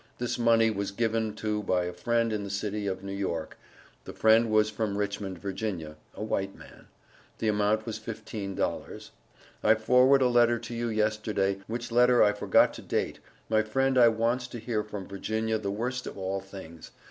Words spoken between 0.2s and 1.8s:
money was given to